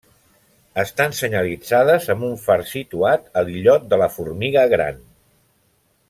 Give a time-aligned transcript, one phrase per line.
[0.83, 4.97] Estan senyalitzades amb un far situat a l'illot de la Formiga Gran.